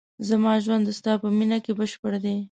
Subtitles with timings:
[0.29, 2.37] زما ژوند د ستا په مینه کې بشپړ دی.